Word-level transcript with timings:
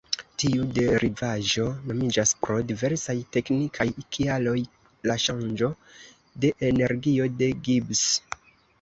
Tiu 0.43 0.63
derivaĵo 0.77 1.65
nomiĝas, 1.89 2.31
pro 2.47 2.57
diversaj 2.71 3.17
teknikaj 3.39 3.89
kialoj, 4.17 4.57
la 5.11 5.21
ŝanĝo 5.27 5.73
de 6.43 6.55
energio 6.75 7.33
de 7.45 7.55
Gibbs. 7.69 8.07